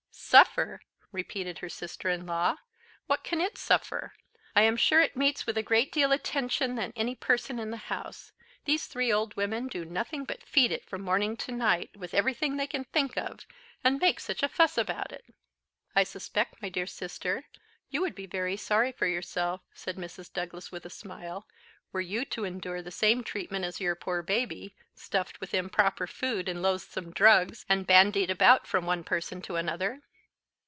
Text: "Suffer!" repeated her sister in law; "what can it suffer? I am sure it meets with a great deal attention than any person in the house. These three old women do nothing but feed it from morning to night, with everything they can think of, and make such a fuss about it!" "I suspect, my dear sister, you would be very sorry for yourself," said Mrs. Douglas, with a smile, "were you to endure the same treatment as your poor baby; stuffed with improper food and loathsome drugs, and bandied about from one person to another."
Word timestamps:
"Suffer!" 0.13 0.79
repeated 1.11 1.59
her 1.59 1.67
sister 1.67 2.07
in 2.07 2.25
law; 2.25 2.55
"what 3.07 3.21
can 3.21 3.41
it 3.41 3.57
suffer? 3.57 4.13
I 4.55 4.61
am 4.61 4.77
sure 4.77 5.01
it 5.01 5.17
meets 5.17 5.45
with 5.45 5.57
a 5.57 5.63
great 5.63 5.91
deal 5.91 6.13
attention 6.13 6.75
than 6.75 6.93
any 6.95 7.15
person 7.15 7.59
in 7.59 7.69
the 7.69 7.75
house. 7.75 8.31
These 8.63 8.85
three 8.87 9.11
old 9.11 9.35
women 9.35 9.67
do 9.67 9.83
nothing 9.83 10.23
but 10.23 10.41
feed 10.47 10.71
it 10.71 10.85
from 10.85 11.01
morning 11.01 11.35
to 11.35 11.51
night, 11.51 11.97
with 11.97 12.13
everything 12.13 12.55
they 12.55 12.67
can 12.67 12.85
think 12.85 13.17
of, 13.17 13.41
and 13.83 13.99
make 13.99 14.21
such 14.21 14.41
a 14.41 14.47
fuss 14.47 14.77
about 14.77 15.11
it!" 15.11 15.25
"I 15.97 16.05
suspect, 16.05 16.61
my 16.61 16.69
dear 16.69 16.87
sister, 16.87 17.43
you 17.89 17.99
would 17.99 18.15
be 18.15 18.25
very 18.25 18.55
sorry 18.55 18.93
for 18.93 19.07
yourself," 19.07 19.59
said 19.73 19.97
Mrs. 19.97 20.31
Douglas, 20.31 20.71
with 20.71 20.85
a 20.85 20.89
smile, 20.89 21.45
"were 21.91 21.99
you 21.99 22.23
to 22.23 22.45
endure 22.45 22.81
the 22.81 22.89
same 22.89 23.21
treatment 23.21 23.65
as 23.65 23.81
your 23.81 23.95
poor 23.95 24.21
baby; 24.23 24.73
stuffed 24.95 25.41
with 25.41 25.53
improper 25.53 26.07
food 26.07 26.47
and 26.47 26.61
loathsome 26.61 27.11
drugs, 27.11 27.65
and 27.67 27.85
bandied 27.85 28.29
about 28.29 28.65
from 28.65 28.85
one 28.85 29.03
person 29.03 29.41
to 29.41 29.57
another." 29.57 29.99